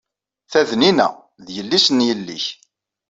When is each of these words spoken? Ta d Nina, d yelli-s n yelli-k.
Ta 0.51 0.61
d 0.69 0.71
Nina, 0.81 1.07
d 1.45 1.47
yelli-s 1.55 1.87
n 1.91 1.99
yelli-k. 2.07 2.45